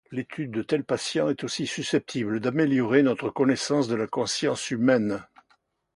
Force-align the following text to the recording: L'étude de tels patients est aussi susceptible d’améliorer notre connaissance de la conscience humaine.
L'étude 0.11 0.49
de 0.49 0.63
tels 0.63 0.83
patients 0.83 1.29
est 1.29 1.43
aussi 1.43 1.67
susceptible 1.67 2.39
d’améliorer 2.39 3.03
notre 3.03 3.29
connaissance 3.29 3.87
de 3.87 3.93
la 3.93 4.07
conscience 4.07 4.71
humaine. 4.71 5.21